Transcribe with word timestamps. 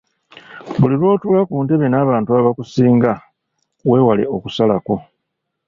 Buli 0.79 0.95
lw’otuula 1.01 1.41
ku 1.49 1.55
ntebe 1.63 1.85
n’abantu 1.89 2.29
abakusinga 2.39 3.11
weewale 3.89 4.23
“okusalako”. 4.35 4.95